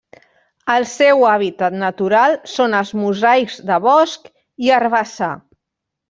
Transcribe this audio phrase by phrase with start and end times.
[0.75, 4.31] El seu hàbitat natural són els mosaics de bosc
[4.69, 5.29] i herbassar.